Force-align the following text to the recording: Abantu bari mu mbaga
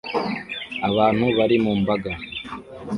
Abantu 0.89 1.25
bari 1.37 1.57
mu 1.63 1.73
mbaga 1.81 2.11